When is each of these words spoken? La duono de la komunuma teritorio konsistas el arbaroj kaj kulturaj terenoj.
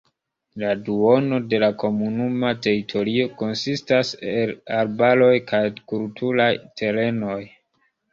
La 0.61 0.69
duono 0.85 1.37
de 1.49 1.57
la 1.63 1.67
komunuma 1.81 2.49
teritorio 2.67 3.27
konsistas 3.41 4.09
el 4.31 4.53
arbaroj 4.79 5.29
kaj 5.53 5.61
kulturaj 5.93 6.49
terenoj. 6.83 7.37